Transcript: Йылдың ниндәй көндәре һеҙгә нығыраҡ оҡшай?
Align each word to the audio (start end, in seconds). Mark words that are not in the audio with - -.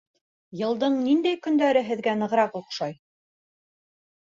Йылдың 0.61 0.95
ниндәй 1.01 1.39
көндәре 1.43 1.85
һеҙгә 1.91 2.17
нығыраҡ 2.23 2.59
оҡшай? 2.63 2.99